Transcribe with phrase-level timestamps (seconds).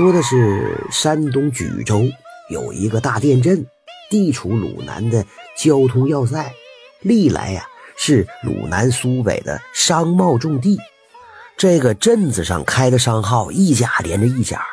[0.00, 2.08] 说的是山东莒州
[2.48, 3.66] 有一个大店镇，
[4.08, 5.26] 地处鲁南的
[5.58, 6.50] 交通要塞，
[7.02, 7.66] 历来呀
[7.98, 10.78] 是鲁南苏北的商贸重地。
[11.58, 14.64] 这个镇子上开的商号一家连着一家，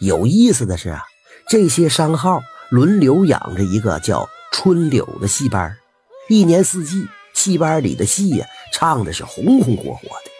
[0.00, 1.02] 有意思的是啊，
[1.48, 5.74] 这些商号轮流养着一个叫春柳的戏班，
[6.28, 10.30] 一年四季戏班里的戏呀唱的是红红火火的。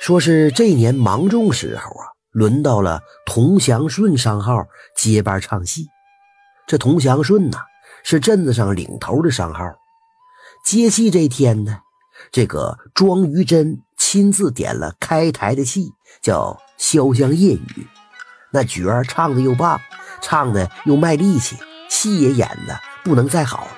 [0.00, 2.14] 说是这年芒种时候啊。
[2.38, 5.88] 轮到了童祥顺商号接班唱戏，
[6.68, 7.58] 这童祥顺呐
[8.04, 9.64] 是镇子上领头的商号。
[10.64, 11.80] 接戏这天呢，
[12.30, 15.90] 这个庄于真亲自点了开台的戏，
[16.22, 17.58] 叫《潇湘夜雨》。
[18.52, 19.80] 那角儿唱的又棒，
[20.20, 21.56] 唱的又卖力气，
[21.88, 23.70] 戏也演的不能再好了。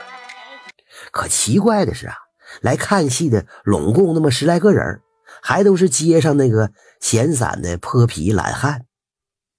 [1.10, 2.14] 可奇怪的是啊，
[2.60, 5.00] 来看戏的拢共那么十来个人，
[5.42, 6.70] 还都是街上那个。
[7.00, 8.84] 闲散的泼皮懒汉。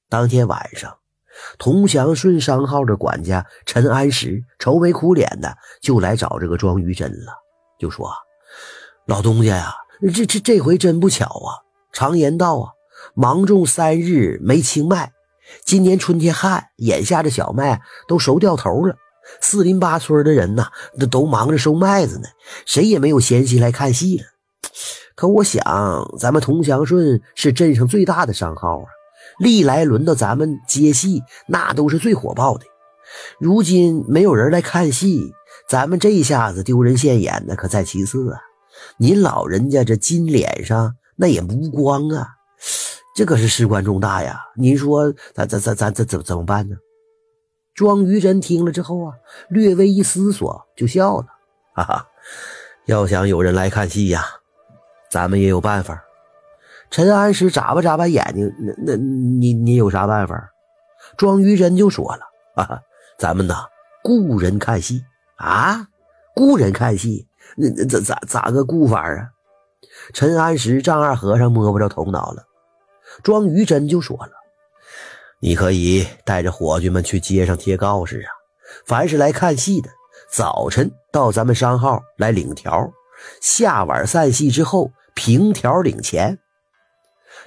[0.08, 0.98] 当天晚上，
[1.58, 7.34] 同祥顺商号的管家陈安石愁眉苦脸的就来找这个庄于真了，
[7.80, 8.14] 就说
[9.08, 9.74] ：“老东家呀，
[10.14, 11.66] 这这这回真不巧啊！
[11.92, 12.74] 常言道啊，
[13.16, 15.14] 芒种三日没青麦。
[15.66, 18.96] 今年春天旱，眼下这小麦都熟掉头了。
[19.42, 20.68] 四邻八村的人呐，
[21.00, 22.28] 都都忙着收麦子呢，
[22.68, 24.26] 谁也没有闲心来看戏了。”
[25.16, 25.64] 可我想，
[26.18, 28.86] 咱们同祥顺是镇上最大的商号啊，
[29.40, 32.66] 历来轮到咱们接戏，那都是最火爆的。
[33.40, 35.34] 如今没有人来看戏，
[35.70, 38.40] 咱们这一下子丢人现眼的可在其次啊。
[38.98, 42.28] 您老人家这金脸上那也无光啊，
[43.16, 44.40] 这可是事关重大呀。
[44.56, 46.76] 您说咱咱咱咱怎怎怎么办呢？
[47.74, 49.14] 庄于真听了之后啊，
[49.50, 51.28] 略微一思索，就笑了，
[51.74, 52.08] 哈哈，
[52.86, 54.26] 要想有人来看戏呀。
[55.12, 56.02] 咱们也有办法。
[56.90, 60.50] 陈安石眨巴眨巴眼睛，那那你你有啥办法？
[61.18, 62.22] 庄于真就说了
[62.56, 62.80] ：“啊，
[63.18, 63.66] 咱们呐，
[64.04, 65.04] 雇人看戏
[65.36, 65.88] 啊，
[66.34, 67.28] 雇人看戏，
[67.58, 69.30] 那那咋咋咋个雇法啊？”
[70.14, 72.44] 陈安石丈二和尚摸不着头脑了。
[73.24, 74.32] 庄于真就说了
[75.40, 78.32] ：“你可以带着伙计们去街上贴告示啊，
[78.86, 79.90] 凡是来看戏的，
[80.30, 82.90] 早晨到咱们商号来领条，
[83.42, 86.40] 下晚散戏之后。”凭条领钱，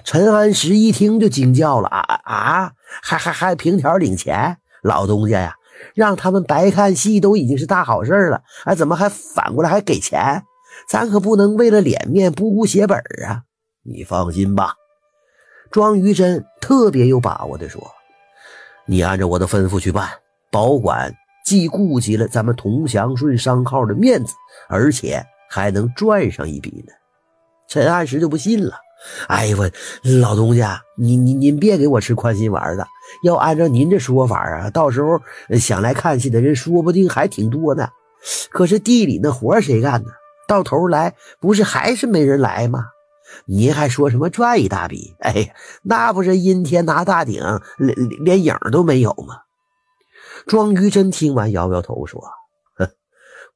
[0.03, 2.71] 陈安石一听就惊叫了：“啊啊，
[3.01, 4.57] 还还还凭条领钱？
[4.81, 5.55] 老东家呀，
[5.93, 10.43] 让他们白看戏都已经是大好事了，哎，怎么还反过来还给钱？
[10.87, 13.43] 咱可不能为了脸面不顾血本啊！
[13.83, 14.73] 你放心吧。”
[15.71, 17.81] 庄于真特别有把握地说
[18.85, 20.09] ：“你按照我的吩咐去办，
[20.51, 24.33] 保管既顾及了咱们同祥顺商号的面子，
[24.69, 26.93] 而且还能赚上一笔呢。”
[27.75, 28.77] 陈安石就不信了，
[29.27, 29.69] 哎呦我
[30.21, 32.85] 老东家，您您您别给我吃宽心丸子，
[33.21, 35.19] 要按照您这说法啊，到时候
[35.59, 37.89] 想来看戏的人说不定还挺多呢。
[38.49, 40.09] 可是地里那活谁干呢？
[40.47, 42.85] 到头来不是还是没人来吗？
[43.45, 45.13] 您还说什么赚一大笔？
[45.19, 45.53] 哎呀，
[45.83, 47.43] 那不是阴天拿大顶，
[47.77, 47.93] 连
[48.23, 49.39] 连影都没有吗？
[50.47, 52.23] 庄于真听完摇摇头说
[52.79, 52.87] ：“哼，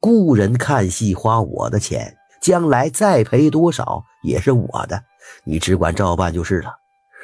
[0.02, 5.02] 雇人看戏花我的钱。”将来再赔多少也是我的，
[5.44, 6.74] 你只管照办就是了。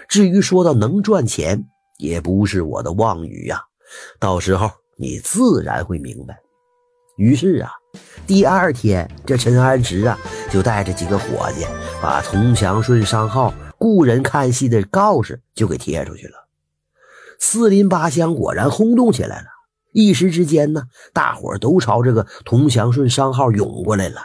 [0.08, 1.66] 至于说到能赚钱，
[1.98, 3.62] 也不是我的妄语呀。
[4.20, 6.38] 到时候你自然会明白。
[7.18, 7.72] 于是啊，
[8.28, 10.18] 第二天这陈安石啊
[10.52, 11.66] 就带着几个伙计，
[12.02, 16.48] 把同祥顺商号雇人看戏的告示就给贴出去了。
[17.40, 19.48] 四邻八乡果然轰动起来了，
[19.94, 24.22] 一时之间呢，大伙都朝这个同祥顺商号涌过来了。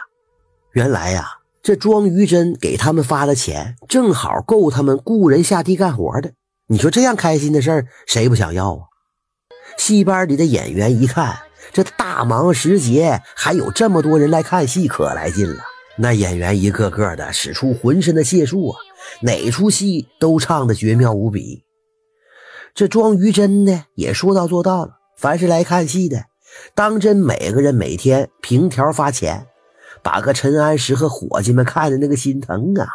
[0.73, 1.27] 原来呀，
[1.63, 6.33] 这庄于真给他们发的钱，正好够他们雇人下地干活的。
[6.67, 8.83] 你说这样开心的事儿，谁不想要啊？
[9.77, 11.37] 戏班里的演员一看，
[11.71, 15.63] 这大忙时节还有这么多人来看戏，可来劲了。
[15.97, 18.79] 那演员一个个的使出浑身的解数啊，
[19.21, 21.63] 哪出戏都唱得绝妙无比。
[22.73, 24.93] 这庄于真呢，也说到做到了。
[25.17, 26.25] 凡是来看戏的，
[26.73, 29.45] 当真每个人每天凭条发钱。
[30.03, 32.87] 把个陈安石和伙计们看的那个心疼啊！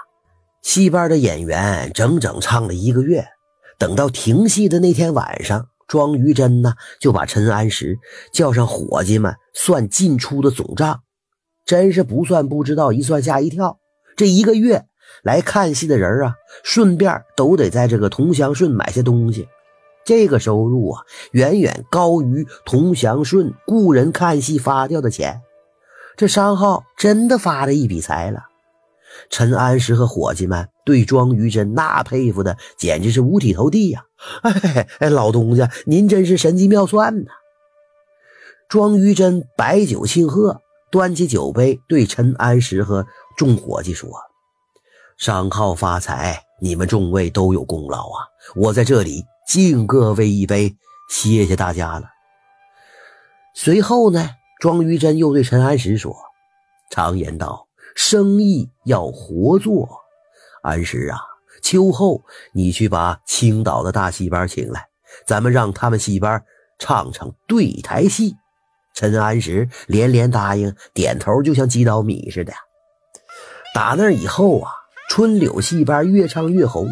[0.63, 3.27] 戏班的演员整整唱了一个月，
[3.79, 7.99] 等到停戏的那天晚上，庄于真呢就把陈安石
[8.33, 11.03] 叫上伙计们算进出的总账，
[11.65, 13.79] 真是不算不知道，一算吓一跳。
[14.17, 14.87] 这一个月
[15.23, 19.47] 来看戏的人啊，顺便都得在这个同祥顺买些东西，
[20.05, 25.43] 这个收入啊，远远高于同祥顺雇人看戏发掉的钱。
[26.17, 28.47] 这商号真的发了一笔财了，
[29.29, 34.05] 陈安石和伙计们对庄于真那佩服的简直是五体投地呀！
[34.43, 37.31] 哎哎，老东家，您真是神机妙算呐！
[38.69, 44.11] 庄于真摆酒庆贺，端起酒杯对陈安石和众伙计说
[45.19, 48.25] ：“商号发财，你们众位都有功劳啊！
[48.55, 50.75] 我在这里敬各位一杯，
[51.11, 52.07] 谢谢大家了。”
[53.55, 56.17] 随后呢，庄于真又对陈安石说
[56.91, 57.65] ：“常言道。”
[57.95, 59.89] 生意要活做，
[60.63, 61.19] 安石啊，
[61.63, 62.23] 秋后
[62.53, 64.89] 你去把青岛的大戏班请来，
[65.25, 66.45] 咱们让他们戏班
[66.79, 68.37] 唱唱对台戏。
[68.93, 72.53] 陈安石连连答应，点头就像鸡捣米似的。
[73.75, 74.73] 打那以后啊，
[75.09, 76.91] 春柳戏班越唱越红。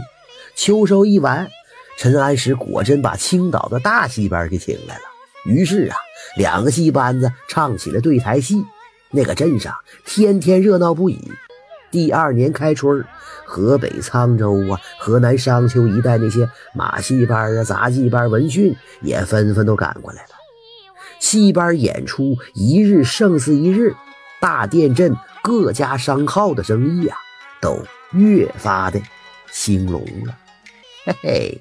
[0.57, 1.51] 秋收一完，
[1.99, 5.05] 陈安石果真把青岛的大戏班给请来了。
[5.45, 5.97] 于是啊，
[6.37, 8.65] 两个戏班子唱起了对台戏。
[9.11, 9.73] 那个镇上
[10.05, 11.31] 天天热闹不已。
[11.93, 13.05] 第二年开春，
[13.45, 20.31] 河北沧州啊、河南商丘一带那些马戏班啊、杂技班、文训也纷纷都赶过来了。
[21.21, 23.95] 戏班演出一日胜似一日，
[24.41, 27.17] 大店镇各家商号的生意啊，
[27.61, 27.79] 都
[28.11, 29.01] 越发的
[29.53, 30.37] 兴隆了。
[31.05, 31.61] 嘿嘿，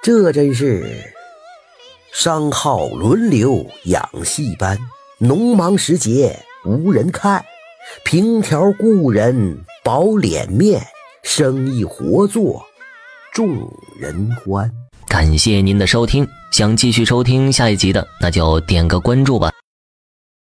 [0.00, 1.12] 这真是
[2.20, 4.76] 商号轮流养戏班，
[5.18, 6.36] 农忙时节。
[6.64, 7.44] 无人看，
[8.04, 10.84] 凭条故人保脸面，
[11.22, 12.66] 生意活做
[13.32, 14.68] 众人欢。
[15.06, 19.52] 感谢您的收听，想继续收听下一集的，那就点个关注吧。